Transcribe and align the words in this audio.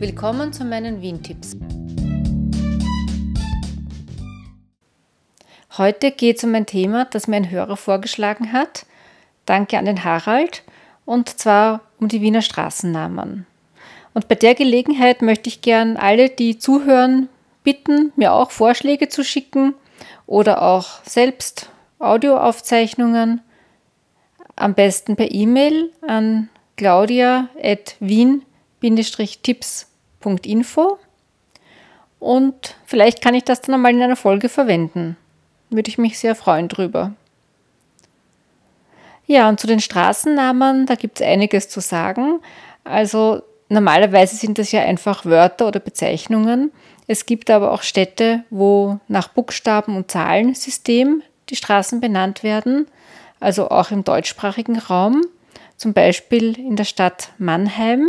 Willkommen 0.00 0.52
zu 0.52 0.64
meinen 0.64 1.02
Wien-Tipps. 1.02 1.56
Heute 5.76 6.12
geht 6.12 6.38
es 6.38 6.44
um 6.44 6.54
ein 6.54 6.66
Thema, 6.66 7.06
das 7.06 7.26
mir 7.26 7.34
ein 7.34 7.50
Hörer 7.50 7.76
vorgeschlagen 7.76 8.52
hat. 8.52 8.86
Danke 9.44 9.76
an 9.76 9.86
den 9.86 10.04
Harald. 10.04 10.62
Und 11.04 11.40
zwar 11.40 11.80
um 11.98 12.06
die 12.06 12.22
Wiener 12.22 12.42
Straßennamen. 12.42 13.44
Und 14.14 14.28
bei 14.28 14.36
der 14.36 14.54
Gelegenheit 14.54 15.20
möchte 15.20 15.48
ich 15.48 15.62
gern 15.62 15.96
alle, 15.96 16.28
die 16.30 16.60
zuhören, 16.60 17.28
bitten, 17.64 18.12
mir 18.14 18.34
auch 18.34 18.52
Vorschläge 18.52 19.08
zu 19.08 19.24
schicken 19.24 19.74
oder 20.28 20.62
auch 20.62 21.02
selbst 21.02 21.70
Audioaufzeichnungen. 21.98 23.40
Am 24.54 24.74
besten 24.74 25.16
per 25.16 25.32
E-Mail 25.32 25.90
an 26.06 26.50
claudia.wien-tipps 26.76 28.47
info 30.44 30.98
und 32.18 32.76
vielleicht 32.84 33.22
kann 33.22 33.34
ich 33.34 33.44
das 33.44 33.60
dann 33.60 33.74
einmal 33.74 33.92
in 33.92 34.02
einer 34.02 34.16
Folge 34.16 34.48
verwenden. 34.48 35.16
Würde 35.70 35.88
ich 35.88 35.98
mich 35.98 36.18
sehr 36.18 36.34
freuen 36.34 36.68
drüber. 36.68 37.12
Ja, 39.26 39.48
und 39.48 39.60
zu 39.60 39.66
den 39.66 39.80
Straßennamen, 39.80 40.86
da 40.86 40.94
gibt 40.94 41.20
es 41.20 41.26
einiges 41.26 41.68
zu 41.68 41.80
sagen. 41.80 42.40
Also 42.82 43.42
normalerweise 43.68 44.36
sind 44.36 44.58
das 44.58 44.72
ja 44.72 44.80
einfach 44.80 45.26
Wörter 45.26 45.68
oder 45.68 45.80
Bezeichnungen. 45.80 46.72
Es 47.06 47.26
gibt 47.26 47.50
aber 47.50 47.72
auch 47.72 47.82
Städte, 47.82 48.44
wo 48.48 48.98
nach 49.06 49.28
Buchstaben- 49.28 49.96
und 49.96 50.10
Zahlensystem 50.10 51.22
die 51.50 51.56
Straßen 51.56 52.00
benannt 52.00 52.42
werden, 52.42 52.86
also 53.38 53.70
auch 53.70 53.90
im 53.90 54.04
deutschsprachigen 54.04 54.78
Raum. 54.78 55.22
Zum 55.76 55.92
Beispiel 55.92 56.58
in 56.58 56.76
der 56.76 56.84
Stadt 56.84 57.30
Mannheim 57.38 58.08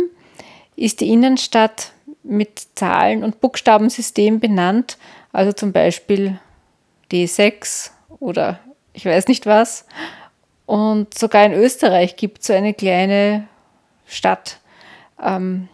ist 0.80 1.00
die 1.00 1.10
Innenstadt 1.10 1.92
mit 2.22 2.62
Zahlen- 2.74 3.22
und 3.22 3.40
Buchstabensystem 3.40 4.40
benannt, 4.40 4.96
also 5.30 5.52
zum 5.52 5.72
Beispiel 5.72 6.38
D6 7.12 7.90
oder 8.18 8.60
ich 8.94 9.04
weiß 9.04 9.28
nicht 9.28 9.46
was. 9.46 9.84
Und 10.64 11.16
sogar 11.18 11.44
in 11.44 11.52
Österreich 11.52 12.16
gibt 12.16 12.40
es 12.40 12.46
so 12.46 12.54
eine 12.54 12.72
kleine 12.72 13.46
Stadt, 14.06 14.58
ähm, 15.22 15.68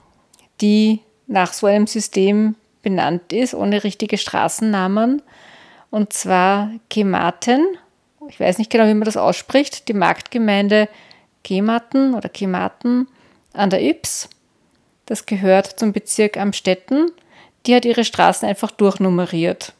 die 0.60 1.00
nach 1.26 1.52
so 1.52 1.66
einem 1.66 1.86
System 1.86 2.56
benannt 2.82 3.32
ist, 3.32 3.54
ohne 3.54 3.84
richtige 3.84 4.18
Straßennamen. 4.18 5.22
Und 5.90 6.12
zwar 6.12 6.70
Kematen. 6.90 7.64
Ich 8.28 8.40
weiß 8.40 8.58
nicht 8.58 8.70
genau, 8.70 8.86
wie 8.86 8.94
man 8.94 9.04
das 9.04 9.16
ausspricht. 9.16 9.88
Die 9.88 9.94
Marktgemeinde 9.94 10.88
Kematen 11.44 12.14
oder 12.14 12.28
Kematen 12.28 13.06
an 13.52 13.70
der 13.70 13.82
Yps. 13.82 14.28
Das 15.06 15.26
gehört 15.26 15.78
zum 15.78 15.92
Bezirk 15.92 16.36
Amstetten. 16.36 17.10
Die 17.64 17.74
hat 17.74 17.84
ihre 17.84 18.04
Straßen 18.04 18.48
einfach 18.48 18.70
durchnummeriert. 18.70 19.72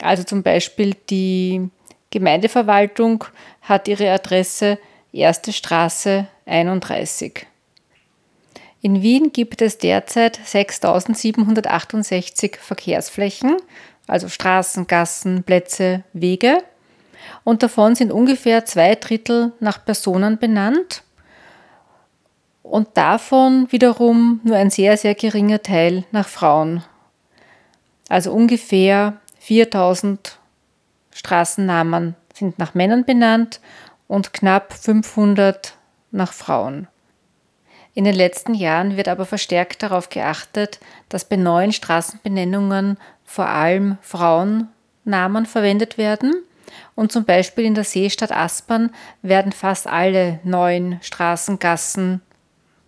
Also 0.00 0.24
zum 0.24 0.42
Beispiel 0.42 0.96
die 1.08 1.68
Gemeindeverwaltung 2.10 3.24
hat 3.62 3.88
ihre 3.88 4.10
Adresse 4.10 4.78
Erste 5.12 5.52
Straße 5.52 6.26
31. 6.46 7.46
In 8.82 9.00
Wien 9.00 9.32
gibt 9.32 9.62
es 9.62 9.78
derzeit 9.78 10.40
6768 10.44 12.56
Verkehrsflächen, 12.56 13.56
also 14.08 14.28
Straßen, 14.28 14.88
Gassen, 14.88 15.44
Plätze, 15.44 16.02
Wege. 16.12 16.64
Und 17.44 17.62
davon 17.62 17.94
sind 17.94 18.10
ungefähr 18.10 18.64
zwei 18.64 18.96
Drittel 18.96 19.52
nach 19.60 19.84
Personen 19.84 20.38
benannt 20.38 21.04
und 22.64 22.88
davon 22.96 23.70
wiederum 23.70 24.40
nur 24.42 24.56
ein 24.56 24.70
sehr, 24.70 24.96
sehr 24.96 25.14
geringer 25.14 25.62
Teil 25.62 26.04
nach 26.10 26.26
Frauen. 26.26 26.82
Also 28.08 28.32
ungefähr 28.32 29.18
4000 29.38 30.38
Straßennamen 31.12 32.16
sind 32.32 32.58
nach 32.58 32.74
Männern 32.74 33.04
benannt 33.04 33.60
und 34.08 34.32
knapp 34.32 34.72
500 34.72 35.76
nach 36.10 36.32
Frauen. 36.32 36.88
In 37.92 38.04
den 38.04 38.14
letzten 38.14 38.54
Jahren 38.54 38.96
wird 38.96 39.08
aber 39.08 39.26
verstärkt 39.26 39.82
darauf 39.82 40.08
geachtet, 40.08 40.80
dass 41.10 41.26
bei 41.26 41.36
neuen 41.36 41.72
Straßenbenennungen 41.72 42.96
vor 43.24 43.46
allem 43.46 43.98
Frauennamen 44.00 45.46
verwendet 45.46 45.98
werden. 45.98 46.34
Und 46.96 47.12
zum 47.12 47.24
Beispiel 47.24 47.66
in 47.66 47.74
der 47.74 47.84
Seestadt 47.84 48.32
Aspern 48.32 48.90
werden 49.22 49.52
fast 49.52 49.86
alle 49.86 50.40
neuen 50.42 50.98
Straßen, 51.02 51.58
Gassen, 51.58 52.20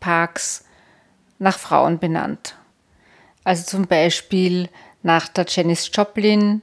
Parks 0.01 0.65
nach 1.39 1.59
Frauen 1.59 1.99
benannt. 1.99 2.57
Also 3.45 3.65
zum 3.65 3.87
Beispiel 3.87 4.69
nach 5.03 5.29
der 5.29 5.47
Janis 5.49 5.91
Joplin, 5.93 6.63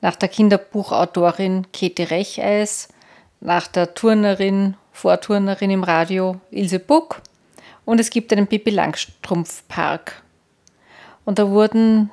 nach 0.00 0.16
der 0.16 0.28
Kinderbuchautorin 0.28 1.66
Käthe 1.72 2.10
Recheis, 2.10 2.88
nach 3.40 3.66
der 3.66 3.94
Turnerin, 3.94 4.76
Vorturnerin 4.92 5.70
im 5.70 5.84
Radio 5.84 6.40
Ilse 6.50 6.80
Buck 6.80 7.22
und 7.84 8.00
es 8.00 8.10
gibt 8.10 8.32
einen 8.32 8.46
Pippi 8.46 8.70
Langstrumpf 8.70 9.62
Park. 9.68 10.22
Und 11.24 11.38
da 11.38 11.48
wurden, 11.48 12.10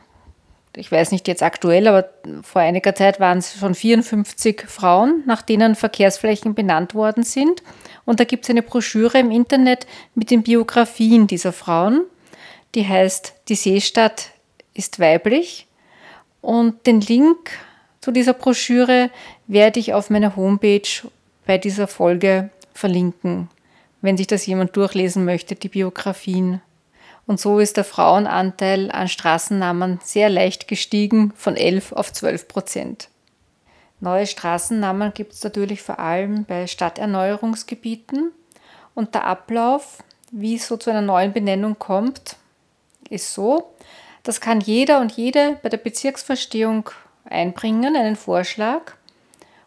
ich 0.76 0.92
weiß 0.92 1.12
nicht 1.12 1.28
jetzt 1.28 1.44
aktuell, 1.44 1.88
aber 1.88 2.10
vor 2.44 2.62
einiger 2.62 2.96
Zeit 2.96 3.20
waren 3.20 3.40
es 3.40 3.58
schon 3.58 3.76
54 3.76 4.66
Frauen, 4.68 5.24
nach 5.26 5.42
denen 5.42 5.76
Verkehrsflächen 5.76 6.54
benannt 6.54 6.94
worden 6.96 7.24
sind. 7.24 7.64
Und 8.06 8.20
da 8.20 8.24
gibt 8.24 8.46
es 8.46 8.50
eine 8.50 8.62
Broschüre 8.62 9.20
im 9.20 9.32
Internet 9.32 9.88
mit 10.14 10.32
den 10.32 10.44
Biografien 10.44 11.28
dieser 11.28 11.54
Frauen. 11.54 12.02
Die 12.76 12.88
heißt 12.88 13.34
Die 13.48 13.56
Seestadt 13.56 14.30
ist 14.74 15.00
weiblich. 15.00 15.68
Und 16.42 16.86
den 16.86 17.02
Link 17.02 17.52
zu 18.02 18.12
dieser 18.12 18.34
Broschüre 18.34 19.10
werde 19.48 19.80
ich 19.80 19.94
auf 19.94 20.10
meiner 20.10 20.36
Homepage 20.36 20.88
bei 21.48 21.58
dieser 21.58 21.88
Folge 21.88 22.52
verlinken, 22.74 23.50
wenn 24.02 24.18
sich 24.18 24.28
das 24.28 24.46
jemand 24.46 24.76
durchlesen 24.76 25.26
möchte, 25.26 25.56
die 25.56 25.70
Biografien. 25.70 26.62
Und 27.26 27.40
so 27.40 27.60
ist 27.60 27.78
der 27.78 27.84
Frauenanteil 27.84 28.92
an 28.92 29.08
Straßennamen 29.08 30.00
sehr 30.04 30.30
leicht 30.30 30.68
gestiegen 30.68 31.34
von 31.36 31.56
11 31.56 31.94
auf 31.94 32.14
12 32.14 32.48
Prozent. 32.48 33.10
Neue 34.06 34.28
Straßennamen 34.28 35.16
gibt 35.16 35.34
es 35.34 35.44
natürlich 35.44 35.82
vor 35.82 35.98
allem 35.98 36.46
bei 36.46 36.68
Stadterneuerungsgebieten. 36.68 38.32
Und 38.94 39.16
der 39.16 39.26
Ablauf, 39.26 40.04
wie 40.32 40.58
es 40.58 40.68
so 40.68 40.78
zu 40.78 40.92
einer 40.92 41.02
neuen 41.02 41.34
Benennung 41.34 41.80
kommt, 41.80 42.36
ist 43.10 43.34
so, 43.34 43.74
das 44.22 44.40
kann 44.42 44.62
jeder 44.62 45.02
und 45.02 45.14
jede 45.14 45.58
bei 45.64 45.70
der 45.70 45.78
Bezirksverstehung 45.78 46.92
einbringen, 47.24 47.96
einen 47.96 48.16
Vorschlag. 48.16 48.94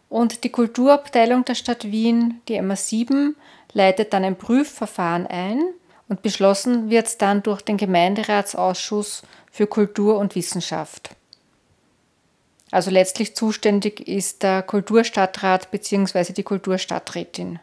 Und 0.07 0.45
die 0.45 0.51
Kulturabteilung 0.51 1.43
der 1.43 1.55
Stadt 1.55 1.91
Wien, 1.91 2.39
die 2.47 2.61
MA7, 2.61 3.33
leitet 3.73 4.13
dann 4.13 4.23
ein 4.23 4.37
Prüfverfahren 4.37 5.27
ein 5.27 5.61
und 6.07 6.21
beschlossen 6.21 6.89
wird 6.89 7.07
es 7.07 7.17
dann 7.17 7.43
durch 7.43 7.61
den 7.61 7.75
Gemeinderatsausschuss 7.75 9.21
für 9.51 9.67
Kultur 9.67 10.17
und 10.17 10.33
Wissenschaft. 10.35 11.09
Also 12.71 12.91
letztlich 12.91 13.35
zuständig 13.35 14.07
ist 14.07 14.43
der 14.43 14.61
Kulturstadtrat 14.61 15.71
bzw. 15.71 16.33
die 16.33 16.43
Kulturstadträtin. 16.43 17.59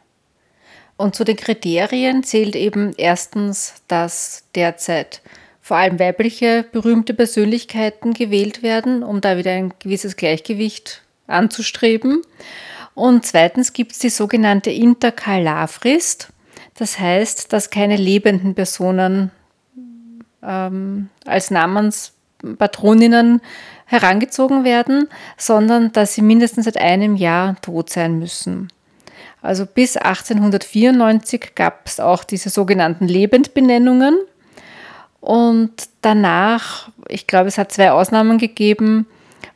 Und 0.97 1.15
zu 1.15 1.25
den 1.25 1.37
Kriterien 1.37 2.25
zählt 2.25 2.56
eben 2.56 2.94
erstens, 2.97 3.75
dass 3.87 4.45
derzeit 4.55 5.21
vor 5.61 5.77
allem 5.77 5.99
weibliche 5.99 6.65
berühmte 6.71 7.12
Persönlichkeiten 7.12 8.15
gewählt 8.15 8.62
werden, 8.62 9.03
um 9.03 9.21
da 9.21 9.37
wieder 9.37 9.50
ein 9.50 9.75
gewisses 9.78 10.16
Gleichgewicht 10.16 11.03
anzustreben. 11.27 12.22
Und 12.95 13.27
zweitens 13.27 13.72
gibt 13.72 13.93
es 13.93 13.99
die 13.99 14.09
sogenannte 14.09 14.71
Interkalarfrist. 14.71 16.28
Das 16.77 16.99
heißt, 16.99 17.53
dass 17.53 17.71
keine 17.71 17.97
lebenden 17.97 18.54
Personen 18.54 19.30
ähm, 20.42 21.10
als 21.25 21.51
Namenspatroninnen 21.51 23.41
herangezogen 23.86 24.65
werden, 24.65 25.09
sondern 25.38 25.92
dass 25.92 26.15
sie 26.15 26.22
mindestens 26.22 26.65
seit 26.66 26.77
einem 26.77 27.16
Jahr 27.16 27.56
tot 27.62 27.88
sein 27.88 28.18
müssen. 28.18 28.68
Also 29.42 29.65
bis 29.65 29.97
1894 29.97 31.54
gab 31.54 31.86
es 31.86 32.00
auch 32.00 32.24
diese 32.24 32.50
sogenannten 32.50 33.06
Lebendbenennungen. 33.06 34.18
Und 35.21 35.88
danach, 36.03 36.91
ich 37.09 37.27
glaube, 37.27 37.48
es 37.48 37.59
hat 37.59 37.72
zwei 37.72 37.92
Ausnahmen 37.92 38.38
gegeben, 38.38 39.06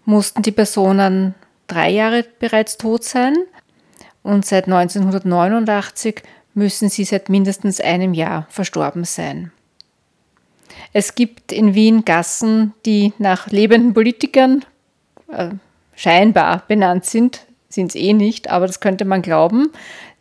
mussten 0.05 0.43
die 0.43 0.53
Personen 0.53 1.35
drei 1.67 1.91
Jahre 1.91 2.25
bereits 2.39 2.77
tot 2.79 3.05
sein. 3.05 3.35
Und 4.23 4.47
seit 4.47 4.67
1989 4.67 6.23
müssen 6.55 6.89
sie 6.89 7.05
seit 7.05 7.29
mindestens 7.29 7.81
einem 7.81 8.15
Jahr 8.15 8.47
verstorben 8.49 9.05
sein. 9.05 9.51
Es 10.93 11.15
gibt 11.15 11.53
in 11.53 11.75
Wien 11.75 12.05
Gassen, 12.05 12.75
die 12.87 13.13
nach 13.19 13.49
lebenden 13.49 13.95
Politikern 13.95 14.65
äh, 15.33 15.51
scheinbar 15.95 16.65
benannt 16.67 17.05
sind, 17.05 17.47
sind 17.69 17.91
es 17.91 17.95
eh 17.95 18.13
nicht, 18.13 18.51
aber 18.51 18.67
das 18.67 18.81
könnte 18.81 19.05
man 19.05 19.23
glauben. 19.23 19.71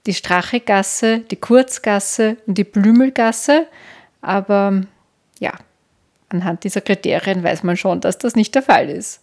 Die 0.06 0.14
Strachegasse, 0.14 1.20
die 1.20 1.36
Kurzgasse 1.36 2.38
und 2.46 2.58
die 2.58 2.64
Blümelgasse. 2.64 3.68
Aber 4.22 4.82
ja, 5.40 5.54
anhand 6.30 6.64
dieser 6.64 6.82
Kriterien 6.82 7.44
weiß 7.44 7.64
man 7.64 7.78
schon, 7.78 8.02
dass 8.02 8.18
das 8.18 8.36
nicht 8.36 8.56
der 8.56 8.64
Fall 8.64 8.90
ist. 8.90 9.22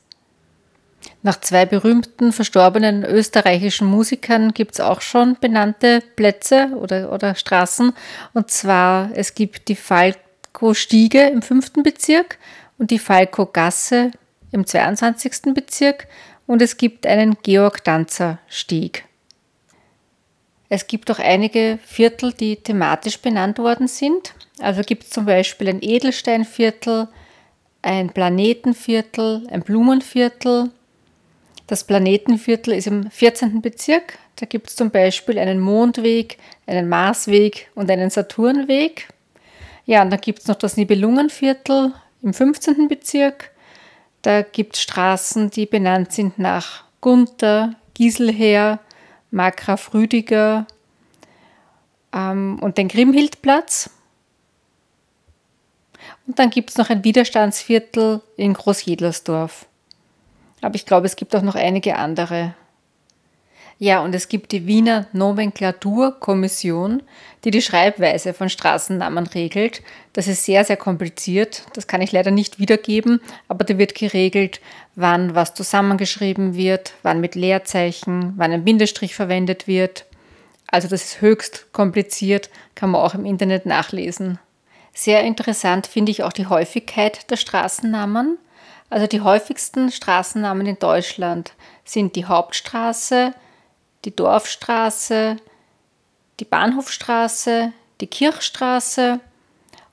Nach 1.22 1.40
zwei 1.40 1.66
berühmten 1.66 2.32
verstorbenen 2.32 3.04
österreichischen 3.04 3.86
Musikern 3.86 4.52
gibt 4.52 4.74
es 4.74 4.80
auch 4.80 5.00
schon 5.00 5.36
benannte 5.40 6.02
Plätze 6.16 6.70
oder, 6.76 7.12
oder 7.12 7.34
Straßen. 7.34 7.92
Und 8.32 8.50
zwar, 8.50 9.10
es 9.14 9.34
gibt 9.34 9.68
die 9.68 9.76
Falco-Stiege 10.56 11.28
im 11.28 11.42
fünften 11.42 11.82
Bezirk 11.82 12.38
und 12.78 12.90
die 12.90 12.98
Falco-Gasse 12.98 14.10
im 14.52 14.66
22. 14.66 15.52
Bezirk 15.54 16.08
und 16.46 16.62
es 16.62 16.78
gibt 16.78 17.06
einen 17.06 17.36
Georg-Danzer-Stieg. 17.42 19.04
Es 20.70 20.86
gibt 20.86 21.10
auch 21.10 21.18
einige 21.18 21.78
Viertel, 21.84 22.32
die 22.32 22.56
thematisch 22.56 23.18
benannt 23.20 23.58
worden 23.58 23.86
sind. 23.86 24.34
Also 24.58 24.80
gibt 24.80 25.04
es 25.04 25.10
zum 25.10 25.26
Beispiel 25.26 25.68
ein 25.68 25.82
Edelsteinviertel, 25.82 27.08
ein 27.82 28.10
Planetenviertel, 28.10 29.46
ein 29.50 29.60
Blumenviertel. 29.60 30.70
Das 31.66 31.84
Planetenviertel 31.84 32.72
ist 32.72 32.86
im 32.86 33.10
14. 33.10 33.60
Bezirk. 33.60 34.18
Da 34.36 34.46
gibt 34.46 34.68
es 34.68 34.76
zum 34.76 34.90
Beispiel 34.90 35.38
einen 35.38 35.60
Mondweg, 35.60 36.38
einen 36.66 36.88
Marsweg 36.88 37.70
und 37.74 37.90
einen 37.90 38.10
Saturnweg. 38.10 39.08
Ja, 39.86 40.02
und 40.02 40.10
dann 40.10 40.20
gibt 40.20 40.40
es 40.40 40.48
noch 40.48 40.56
das 40.56 40.76
Nibelungenviertel 40.76 41.92
im 42.22 42.34
15. 42.34 42.88
Bezirk. 42.88 43.52
Da 44.22 44.42
gibt 44.42 44.74
es 44.74 44.82
Straßen, 44.82 45.50
die 45.50 45.66
benannt 45.66 46.12
sind 46.12 46.38
nach 46.38 46.84
Gunther, 47.00 47.76
Giselher, 47.94 48.80
Markgraf 49.30 49.94
Rüdiger 49.94 50.66
ähm, 52.12 52.58
und 52.60 52.78
den 52.78 52.88
Grimhildplatz. 52.88 53.90
Und 56.26 56.38
dann 56.40 56.50
gibt 56.50 56.70
es 56.70 56.76
noch 56.76 56.90
ein 56.90 57.04
Widerstandsviertel 57.04 58.20
in 58.36 58.54
Großjedlersdorf. 58.54 59.66
Aber 60.62 60.74
ich 60.74 60.86
glaube, 60.86 61.06
es 61.06 61.14
gibt 61.14 61.36
auch 61.36 61.42
noch 61.42 61.54
einige 61.54 61.96
andere. 61.96 62.54
Ja, 63.78 64.00
und 64.00 64.14
es 64.14 64.28
gibt 64.28 64.52
die 64.52 64.67
Wiener 64.67 65.06
Nomenklaturkommission, 65.12 67.02
die 67.44 67.50
die 67.50 67.61
Schreibweise 67.61 68.32
von 68.32 68.49
Straßennamen 68.49 69.26
regelt. 69.26 69.82
Das 70.14 70.28
ist 70.28 70.44
sehr, 70.44 70.64
sehr 70.64 70.78
kompliziert. 70.78 71.64
Das 71.75 71.87
kann 71.87 72.00
ich 72.00 72.11
leider 72.11 72.31
nicht 72.31 72.58
wiedergeben, 72.58 73.20
aber 73.49 73.64
da 73.64 73.76
wird 73.76 73.94
geregelt, 73.94 74.61
wann 74.94 75.34
was 75.34 75.52
zusammengeschrieben 75.52 76.56
wird, 76.56 76.94
wann 77.02 77.20
mit 77.20 77.34
Leerzeichen, 77.34 78.32
wann 78.37 78.52
ein 78.52 78.64
Bindestrich 78.64 79.14
verwendet 79.14 79.67
wird. 79.67 80.06
Also 80.69 80.88
das 80.88 81.05
ist 81.05 81.20
höchst 81.20 81.73
kompliziert, 81.73 82.49
kann 82.75 82.90
man 82.90 83.02
auch 83.02 83.14
im 83.14 83.26
Internet 83.26 83.67
nachlesen. 83.67 84.38
Sehr 84.94 85.23
interessant 85.23 85.87
finde 85.87 86.11
ich 86.11 86.23
auch 86.23 86.32
die 86.32 86.46
Häufigkeit 86.46 87.31
der 87.31 87.37
Straßennamen. 87.37 88.38
Also 88.88 89.06
die 89.06 89.20
häufigsten 89.20 89.93
Straßennamen 89.93 90.67
in 90.67 90.78
Deutschland 90.78 91.52
sind 91.84 92.17
die 92.17 92.25
Hauptstraße, 92.25 93.34
die 94.06 94.14
Dorfstraße, 94.14 95.36
die 96.38 96.44
Bahnhofstraße, 96.44 97.72
die 98.00 98.06
Kirchstraße 98.06 99.20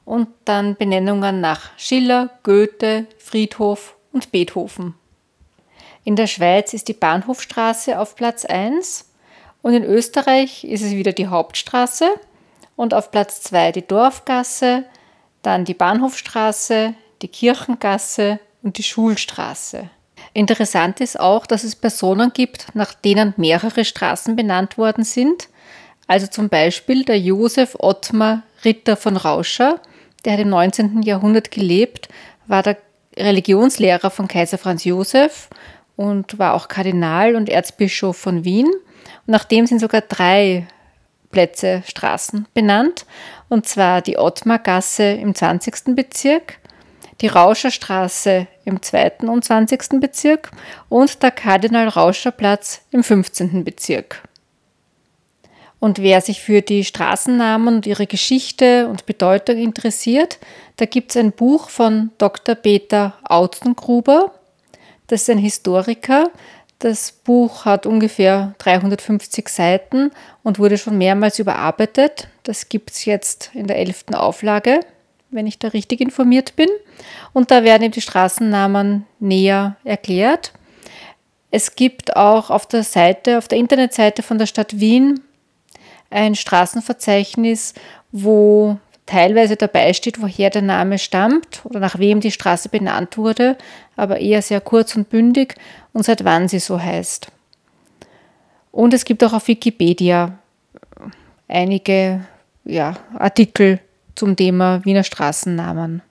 und 0.05 0.27
dann 0.45 0.75
Benennungen 0.75 1.41
nach 1.41 1.71
Schiller, 1.77 2.29
Goethe, 2.43 3.07
Friedhof 3.17 3.95
und 4.11 4.31
Beethoven. 4.31 4.93
In 6.03 6.15
der 6.15 6.27
Schweiz 6.27 6.73
ist 6.73 6.89
die 6.89 6.93
Bahnhofstraße 6.93 7.99
auf 7.99 8.15
Platz 8.15 8.45
1 8.45 9.09
und 9.63 9.73
in 9.73 9.83
Österreich 9.83 10.63
ist 10.63 10.83
es 10.83 10.91
wieder 10.91 11.13
die 11.13 11.27
Hauptstraße 11.27 12.09
und 12.75 12.93
auf 12.93 13.09
Platz 13.09 13.41
2 13.41 13.71
die 13.71 13.87
Dorfgasse, 13.87 14.83
dann 15.41 15.65
die 15.65 15.73
Bahnhofstraße, 15.73 16.93
die 17.21 17.27
Kirchengasse 17.29 18.39
und 18.61 18.77
die 18.77 18.83
Schulstraße. 18.83 19.89
Interessant 20.33 20.99
ist 20.99 21.19
auch, 21.19 21.45
dass 21.45 21.63
es 21.63 21.75
Personen 21.75 22.31
gibt, 22.33 22.67
nach 22.73 22.93
denen 22.93 23.33
mehrere 23.37 23.85
Straßen 23.85 24.35
benannt 24.35 24.77
worden 24.77 25.03
sind. 25.03 25.47
Also 26.07 26.27
zum 26.27 26.49
Beispiel 26.49 27.05
der 27.05 27.19
Josef 27.19 27.75
Ottmar 27.79 28.43
Ritter 28.65 28.97
von 28.97 29.15
Rauscher, 29.15 29.79
der 30.25 30.33
hat 30.33 30.39
im 30.39 30.49
19. 30.49 31.03
Jahrhundert 31.03 31.51
gelebt, 31.51 32.09
war 32.47 32.63
der 32.63 32.77
Religionslehrer 33.17 34.09
von 34.09 34.27
Kaiser 34.27 34.57
Franz 34.57 34.83
Josef 34.85 35.49
und 35.95 36.39
war 36.39 36.55
auch 36.55 36.67
Kardinal 36.67 37.35
und 37.35 37.49
Erzbischof 37.49 38.17
von 38.17 38.43
Wien. 38.43 38.67
Und 38.67 39.27
nach 39.27 39.45
dem 39.45 39.67
sind 39.67 39.79
sogar 39.79 40.01
drei 40.01 40.67
Plätze, 41.31 41.83
Straßen 41.85 42.47
benannt, 42.53 43.05
und 43.49 43.67
zwar 43.67 44.01
die 44.01 44.17
Ottmargasse 44.17 45.03
im 45.03 45.35
20. 45.35 45.95
Bezirk, 45.95 46.59
die 47.21 47.27
Rauscherstraße 47.27 48.47
im 48.65 48.81
2. 48.81 49.27
und 49.27 49.43
20. 49.43 49.99
Bezirk 49.99 50.51
und 50.89 51.21
der 51.23 51.31
Kardinal-Rauscher-Platz 51.31 52.81
im 52.91 53.03
15. 53.03 53.63
Bezirk. 53.63 54.21
Und 55.79 55.99
wer 55.99 56.21
sich 56.21 56.41
für 56.41 56.61
die 56.61 56.85
Straßennamen 56.85 57.75
und 57.75 57.85
ihre 57.85 58.07
Geschichte 58.07 58.87
und 58.87 59.05
Bedeutung 59.05 59.57
interessiert, 59.57 60.39
da 60.77 60.85
gibt 60.85 61.11
es 61.11 61.17
ein 61.17 61.33
Buch 61.33 61.69
von 61.69 62.11
Dr. 62.17 62.55
Peter 62.55 63.15
Autengruber. 63.25 64.31
Das 65.07 65.23
ist 65.23 65.29
ein 65.29 65.39
Historiker, 65.39 66.31
das 66.83 67.13
Buch 67.13 67.63
hat 67.63 67.85
ungefähr 67.85 68.55
350 68.57 69.47
Seiten 69.47 70.11
und 70.43 70.59
wurde 70.59 70.77
schon 70.77 70.97
mehrmals 70.97 71.39
überarbeitet. 71.39 72.27
Das 72.43 72.67
gibt 72.67 72.91
es 72.91 73.05
jetzt 73.05 73.51
in 73.53 73.67
der 73.67 73.77
elften 73.77 74.15
Auflage, 74.15 74.81
wenn 75.33 75.47
ich 75.47 75.59
da 75.59 75.69
richtig 75.69 76.01
informiert 76.01 76.55
bin. 76.55 76.69
Und 77.33 77.51
da 77.51 77.63
werden 77.63 77.83
eben 77.83 77.91
die 77.91 78.01
Straßennamen 78.01 79.05
näher 79.19 79.75
erklärt. 79.83 80.53
Es 81.51 81.75
gibt 81.75 82.15
auch 82.15 82.49
auf 82.49 82.65
der 82.65 82.83
Seite, 82.83 83.37
auf 83.37 83.47
der 83.47 83.57
Internetseite 83.57 84.23
von 84.23 84.37
der 84.37 84.47
Stadt 84.47 84.79
Wien 84.79 85.21
ein 86.09 86.35
Straßenverzeichnis, 86.35 87.73
wo 88.11 88.77
teilweise 89.05 89.55
dabei 89.55 89.93
steht, 89.93 90.21
woher 90.21 90.49
der 90.49 90.61
Name 90.61 90.97
stammt 90.97 91.61
oder 91.65 91.79
nach 91.79 91.99
wem 91.99 92.21
die 92.21 92.31
Straße 92.31 92.69
benannt 92.69 93.17
wurde, 93.17 93.57
aber 93.95 94.19
eher 94.19 94.41
sehr 94.41 94.61
kurz 94.61 94.95
und 94.95 95.09
bündig 95.09 95.55
und 95.91 96.03
seit 96.03 96.23
wann 96.23 96.47
sie 96.47 96.59
so 96.59 96.79
heißt. 96.81 97.27
Und 98.71 98.93
es 98.93 99.05
gibt 99.05 99.23
auch 99.23 99.33
auf 99.33 99.47
Wikipedia 99.47 100.37
einige 101.47 102.25
ja, 102.65 102.95
Artikel 103.17 103.79
zum 104.15 104.35
Thema 104.35 104.83
Wiener 104.85 105.03
Straßennamen. 105.03 106.01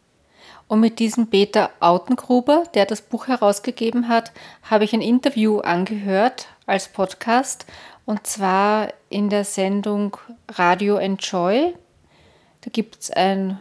Und 0.68 0.80
mit 0.80 0.98
diesem 0.98 1.28
Peter 1.28 1.70
Autengruber, 1.80 2.64
der 2.74 2.86
das 2.86 3.02
Buch 3.02 3.28
herausgegeben 3.28 4.08
hat, 4.08 4.32
habe 4.62 4.84
ich 4.84 4.92
ein 4.92 5.02
Interview 5.02 5.58
angehört 5.60 6.46
als 6.66 6.88
Podcast 6.88 7.66
und 8.06 8.26
zwar 8.26 8.88
in 9.10 9.28
der 9.28 9.44
Sendung 9.44 10.16
Radio 10.48 10.96
Enjoy 10.96 11.74
da 12.62 12.70
gibt 12.70 12.96
es 13.00 13.10
ein 13.10 13.58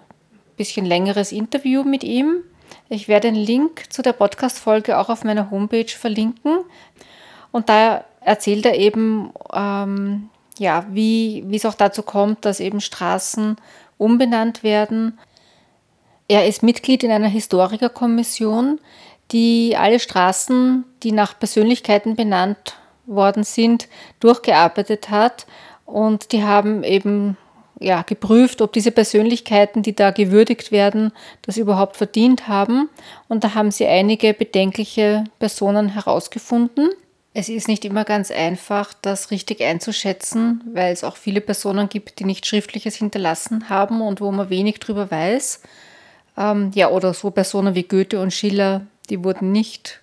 bisschen 0.58 0.86
längeres 0.86 1.32
Interview 1.32 1.84
mit 1.84 2.04
ihm. 2.04 2.44
Ich 2.88 3.08
werde 3.08 3.32
den 3.32 3.36
Link 3.36 3.92
zu 3.92 4.04
der 4.04 4.14
Podcast-Folge 4.14 4.98
auch 4.98 5.10
auf 5.10 5.24
meiner 5.24 5.50
Homepage 5.50 5.88
verlinken. 5.90 6.60
Und 7.52 7.68
da 7.68 8.06
erzählt 8.22 8.66
er 8.66 8.78
eben, 8.78 9.32
ähm, 9.54 10.30
ja, 10.60 10.86
wie, 10.92 11.44
es 11.52 11.66
auch 11.66 11.74
dazu 11.74 12.04
kommt, 12.04 12.46
dass 12.46 12.60
eben 12.60 12.80
Straßen 12.80 13.58
umbenannt 14.02 14.64
werden. 14.64 15.20
Er 16.28 16.48
ist 16.48 16.64
Mitglied 16.64 17.04
in 17.04 17.12
einer 17.12 17.28
Historikerkommission, 17.28 18.80
die 19.32 19.78
alle 19.78 20.00
Straßen, 20.00 20.84
die 21.04 21.12
nach 21.12 21.38
Persönlichkeiten 21.38 22.16
benannt 22.16 22.78
worden 23.06 23.44
sind, 23.44 23.88
durchgearbeitet 24.20 25.10
hat. 25.10 25.46
Und 25.86 26.32
die 26.32 26.44
haben 26.44 26.84
eben 26.84 27.38
ja, 27.80 28.02
geprüft, 28.02 28.62
ob 28.62 28.74
diese 28.74 28.92
Persönlichkeiten, 28.92 29.84
die 29.84 29.96
da 29.96 30.12
gewürdigt 30.12 30.72
werden, 30.72 31.12
das 31.44 31.58
überhaupt 31.58 31.96
verdient 31.96 32.48
haben. 32.48 32.90
Und 33.28 33.44
da 33.44 33.54
haben 33.54 33.72
sie 33.72 33.86
einige 33.86 34.34
bedenkliche 34.34 35.26
Personen 35.40 35.90
herausgefunden. 35.90 36.90
Es 37.34 37.48
ist 37.48 37.70
nicht 37.70 37.86
immer 37.86 38.04
ganz 38.04 38.30
einfach, 38.30 38.94
das 39.02 39.32
richtig 39.32 39.62
einzuschätzen, 39.64 40.62
weil 40.74 40.92
es 40.92 41.06
auch 41.06 41.16
viele 41.16 41.40
Personen 41.40 41.88
gibt, 41.88 42.20
die 42.20 42.26
nicht 42.26 42.46
Schriftliches 42.46 42.96
hinterlassen 42.96 43.70
haben 43.70 44.02
und 44.02 44.20
wo 44.20 44.32
man 44.32 44.50
wenig 44.50 44.80
drüber 44.80 45.10
weiß. 45.10 45.62
Ähm, 46.38 46.72
ja, 46.76 46.90
oder 46.90 47.14
so 47.14 47.32
Personen 47.32 47.74
wie 47.74 47.84
Goethe 47.84 48.20
und 48.20 48.34
Schiller, 48.34 48.86
die 49.10 49.24
wurden 49.24 49.54
nicht, 49.54 50.02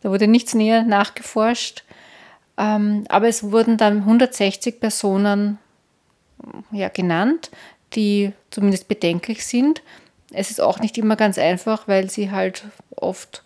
da 0.00 0.10
wurde 0.10 0.26
nichts 0.26 0.54
näher 0.54 0.84
nachgeforscht. 0.84 1.84
Ähm, 2.56 3.04
aber 3.10 3.28
es 3.28 3.50
wurden 3.50 3.76
dann 3.76 3.98
160 3.98 4.80
Personen 4.80 5.58
ja, 6.70 6.88
genannt, 6.88 7.50
die 7.94 8.32
zumindest 8.50 8.88
bedenklich 8.88 9.44
sind. 9.44 9.82
Es 10.32 10.50
ist 10.50 10.60
auch 10.60 10.80
nicht 10.80 10.96
immer 10.96 11.16
ganz 11.16 11.36
einfach, 11.36 11.88
weil 11.88 12.10
sie 12.10 12.30
halt 12.30 12.64
oft 12.96 13.42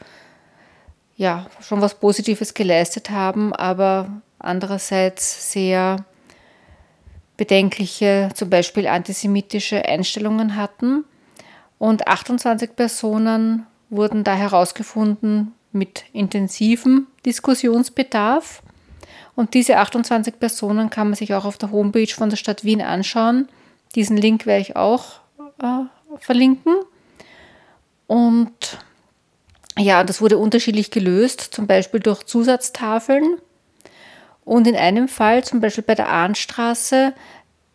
ja, 1.18 1.46
schon 1.60 1.80
was 1.80 1.98
Positives 1.98 2.54
geleistet 2.54 3.10
haben, 3.10 3.52
aber 3.52 4.22
andererseits 4.38 5.52
sehr 5.52 6.06
bedenkliche, 7.36 8.30
zum 8.34 8.48
Beispiel 8.48 8.86
antisemitische 8.86 9.84
Einstellungen 9.84 10.54
hatten. 10.54 11.04
Und 11.78 12.06
28 12.06 12.74
Personen 12.76 13.66
wurden 13.90 14.22
da 14.22 14.34
herausgefunden 14.34 15.52
mit 15.72 16.04
intensivem 16.12 17.08
Diskussionsbedarf. 17.26 18.62
Und 19.34 19.54
diese 19.54 19.78
28 19.78 20.38
Personen 20.38 20.88
kann 20.88 21.08
man 21.08 21.14
sich 21.16 21.34
auch 21.34 21.44
auf 21.44 21.58
der 21.58 21.72
Homepage 21.72 22.14
von 22.14 22.30
der 22.30 22.36
Stadt 22.36 22.62
Wien 22.62 22.80
anschauen. 22.80 23.48
Diesen 23.96 24.16
Link 24.16 24.46
werde 24.46 24.62
ich 24.62 24.76
auch 24.76 25.20
äh, 25.60 25.84
verlinken. 26.20 26.74
Und 28.06 28.78
ja, 29.78 30.04
das 30.04 30.20
wurde 30.20 30.38
unterschiedlich 30.38 30.90
gelöst, 30.90 31.40
zum 31.40 31.66
Beispiel 31.66 32.00
durch 32.00 32.24
Zusatztafeln. 32.24 33.38
Und 34.44 34.66
in 34.66 34.76
einem 34.76 35.08
Fall, 35.08 35.44
zum 35.44 35.60
Beispiel 35.60 35.84
bei 35.84 35.94
der 35.94 36.08
Ahnstraße, 36.08 37.12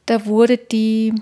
da 0.05 0.25
wurde 0.25 0.57
die 0.57 1.13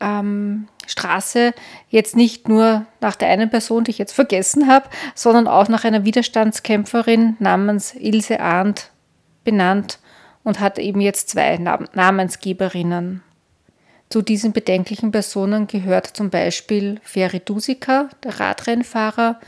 ähm, 0.00 0.68
Straße 0.86 1.52
jetzt 1.90 2.16
nicht 2.16 2.48
nur 2.48 2.86
nach 3.00 3.16
der 3.16 3.28
einen 3.28 3.50
Person, 3.50 3.84
die 3.84 3.90
ich 3.90 3.98
jetzt 3.98 4.14
vergessen 4.14 4.66
habe, 4.66 4.88
sondern 5.14 5.46
auch 5.46 5.68
nach 5.68 5.84
einer 5.84 6.04
Widerstandskämpferin 6.04 7.36
namens 7.38 7.94
Ilse 7.94 8.40
Arndt 8.40 8.90
benannt 9.44 9.98
und 10.42 10.60
hat 10.60 10.78
eben 10.78 11.00
jetzt 11.00 11.30
zwei 11.30 11.58
Namensgeberinnen. 11.58 13.22
Zu 14.08 14.22
diesen 14.22 14.52
bedenklichen 14.52 15.10
Personen 15.12 15.66
gehört 15.66 16.06
zum 16.06 16.30
Beispiel 16.30 16.98
Ferry 17.02 17.40
Dusika, 17.40 18.08
der 18.24 18.40
Radrennfahrer, 18.40 19.38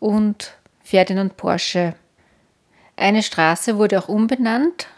und 0.00 0.54
Ferdinand 0.82 1.36
Porsche. 1.36 1.94
Eine 2.96 3.22
Straße 3.22 3.78
wurde 3.78 3.98
auch 3.98 4.08
umbenannt, 4.08 4.88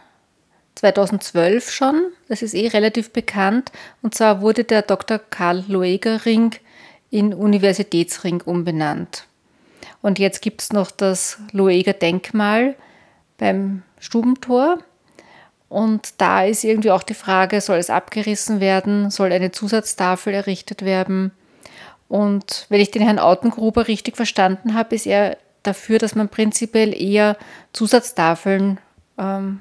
2012 0.77 1.71
schon, 1.71 2.13
das 2.29 2.43
ist 2.43 2.55
eh 2.55 2.69
relativ 2.69 3.13
bekannt, 3.13 3.71
und 4.03 4.15
zwar 4.15 4.41
wurde 4.41 4.65
der 4.65 4.83
Dr. 4.83 5.19
Karl 5.19 5.65
Loeger 5.69 6.25
Ring 6.25 6.55
in 7.11 7.35
Universitätsring 7.35 8.41
umbenannt. 8.41 9.27
Und 10.01 10.19
jetzt 10.19 10.41
gibt 10.41 10.63
es 10.63 10.73
noch 10.73 10.91
das 10.91 11.39
Loeger 11.53 11.93
Denkmal 11.93 12.77
beim 13.37 13.83
Stubentor. 13.99 14.79
Und 15.69 16.15
da 16.19 16.45
ist 16.45 16.65
irgendwie 16.65 16.91
auch 16.91 17.03
die 17.03 17.15
Frage, 17.15 17.61
soll 17.61 17.79
es 17.79 17.91
abgerissen 17.91 18.61
werden, 18.61 19.11
soll 19.11 19.33
eine 19.33 19.53
Zusatztafel 19.53 20.33
errichtet 20.33 20.85
werden? 20.85 21.33
Und 22.11 22.67
wenn 22.71 22.81
ich 22.81 22.91
den 22.91 23.03
Herrn 23.03 23.21
Autengruber 23.21 23.87
richtig 23.87 24.17
verstanden 24.17 24.75
habe, 24.75 24.97
ist 24.97 25.07
er 25.07 25.37
dafür, 25.63 26.01
dass 26.01 26.17
man 26.17 26.29
prinzipiell 26.29 26.93
eher 26.93 27.37
Zusatztafeln 27.73 28.81
ähm, 29.17 29.61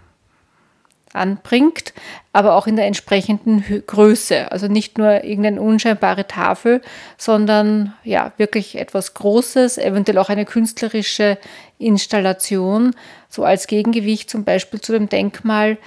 anbringt, 1.14 1.94
aber 2.34 2.56
auch 2.56 2.66
in 2.66 2.76
der 2.76 2.88
entsprechenden 2.88 3.64
Größe. 3.86 4.52
Also 4.52 4.68
nicht 4.68 4.98
nur 4.98 5.24
irgendeine 5.24 5.62
unscheinbare 5.62 6.26
Tafel, 6.26 6.82
sondern 7.20 7.94
ja, 8.04 8.34
wirklich 8.38 8.80
etwas 8.80 9.14
Großes, 9.14 9.78
eventuell 9.78 10.18
auch 10.18 10.30
eine 10.30 10.46
künstlerische 10.46 11.38
Installation, 11.78 12.96
so 13.30 13.44
als 13.44 13.68
Gegengewicht 13.68 14.28
zum 14.28 14.44
Beispiel 14.44 14.82
zu 14.82 14.92
dem 14.92 15.08
Denkmal. 15.08 15.78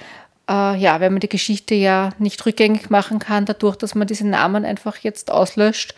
Äh, 0.49 0.77
ja, 0.77 1.01
wenn 1.01 1.11
man 1.11 1.19
die 1.19 1.27
Geschichte 1.27 1.75
ja 1.75 2.11
nicht 2.19 2.45
rückgängig 2.45 2.89
machen 2.89 3.19
kann, 3.19 3.45
dadurch, 3.45 3.75
dass 3.75 3.95
man 3.95 4.07
diese 4.07 4.25
Namen 4.25 4.63
einfach 4.63 4.95
jetzt 4.97 5.29
auslöscht, 5.29 5.93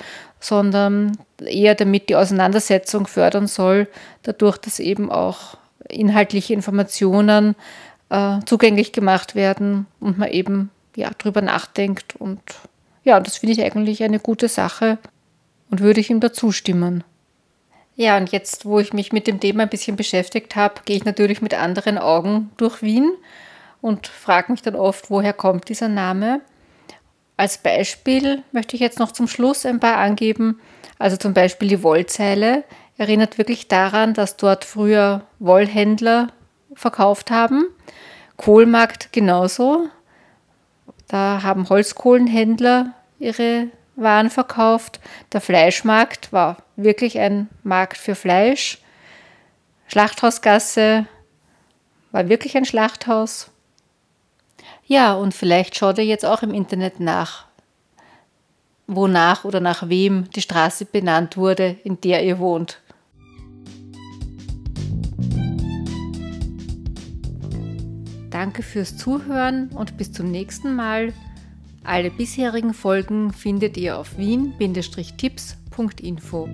sondern 0.45 1.17
eher 1.43 1.75
damit 1.75 2.09
die 2.09 2.15
Auseinandersetzung 2.15 3.07
fördern 3.07 3.47
soll, 3.47 3.87
dadurch, 4.23 4.57
dass 4.57 4.79
eben 4.79 5.11
auch 5.11 5.57
inhaltliche 5.89 6.53
Informationen 6.53 7.55
äh, 8.09 8.39
zugänglich 8.45 8.91
gemacht 8.91 9.35
werden 9.35 9.87
und 9.99 10.17
man 10.17 10.29
eben 10.29 10.69
ja 10.95 11.09
drüber 11.17 11.41
nachdenkt 11.41 12.15
und 12.15 12.39
ja, 13.03 13.19
das 13.19 13.37
finde 13.37 13.53
ich 13.53 13.63
eigentlich 13.63 14.03
eine 14.03 14.19
gute 14.19 14.47
Sache 14.47 14.97
und 15.69 15.81
würde 15.81 15.99
ich 15.99 16.09
ihm 16.09 16.19
dazu 16.19 16.51
stimmen. 16.51 17.03
Ja, 17.95 18.17
und 18.17 18.31
jetzt, 18.31 18.65
wo 18.65 18.79
ich 18.79 18.93
mich 18.93 19.13
mit 19.13 19.27
dem 19.27 19.39
Thema 19.39 19.63
ein 19.63 19.69
bisschen 19.69 19.95
beschäftigt 19.95 20.55
habe, 20.55 20.81
gehe 20.85 20.97
ich 20.97 21.05
natürlich 21.05 21.41
mit 21.41 21.53
anderen 21.53 21.97
Augen 21.97 22.51
durch 22.57 22.81
Wien 22.81 23.11
und 23.81 24.07
frage 24.07 24.51
mich 24.51 24.61
dann 24.61 24.75
oft, 24.75 25.09
woher 25.09 25.33
kommt 25.33 25.69
dieser 25.69 25.87
Name. 25.87 26.41
Als 27.37 27.57
Beispiel 27.57 28.43
möchte 28.51 28.75
ich 28.75 28.81
jetzt 28.81 28.99
noch 28.99 29.11
zum 29.11 29.27
Schluss 29.27 29.65
ein 29.65 29.79
paar 29.79 29.97
angeben. 29.97 30.59
Also 30.97 31.17
zum 31.17 31.33
Beispiel 31.33 31.67
die 31.67 31.83
Wollzeile 31.83 32.63
erinnert 32.97 33.37
wirklich 33.37 33.67
daran, 33.67 34.13
dass 34.13 34.37
dort 34.37 34.63
früher 34.63 35.23
Wollhändler 35.39 36.29
verkauft 36.73 37.31
haben. 37.31 37.65
Kohlmarkt 38.37 39.11
genauso. 39.11 39.89
Da 41.07 41.41
haben 41.43 41.69
Holzkohlenhändler 41.69 42.93
ihre 43.19 43.67
Waren 43.95 44.29
verkauft. 44.29 44.99
Der 45.31 45.41
Fleischmarkt 45.41 46.33
war 46.33 46.57
wirklich 46.75 47.19
ein 47.19 47.49
Markt 47.63 47.97
für 47.97 48.15
Fleisch. 48.15 48.79
Schlachthausgasse 49.87 51.05
war 52.11 52.29
wirklich 52.29 52.57
ein 52.57 52.65
Schlachthaus. 52.65 53.51
Ja, 54.87 55.15
und 55.15 55.33
vielleicht 55.33 55.75
schaut 55.75 55.97
ihr 55.97 56.05
jetzt 56.05 56.25
auch 56.25 56.43
im 56.43 56.53
Internet 56.53 56.99
nach, 56.99 57.45
wonach 58.87 59.43
oder 59.43 59.59
nach 59.59 59.89
wem 59.89 60.29
die 60.31 60.41
Straße 60.41 60.85
benannt 60.85 61.37
wurde, 61.37 61.77
in 61.83 61.99
der 62.01 62.23
ihr 62.23 62.37
wohnt. 62.37 62.81
Danke 68.29 68.61
fürs 68.63 68.97
Zuhören 68.97 69.69
und 69.69 69.97
bis 69.97 70.11
zum 70.11 70.29
nächsten 70.29 70.75
Mal. 70.75 71.13
Alle 71.83 72.11
bisherigen 72.11 72.73
Folgen 72.73 73.31
findet 73.31 73.77
ihr 73.77 73.97
auf 73.97 74.17
wien-tipps.info. 74.17 76.49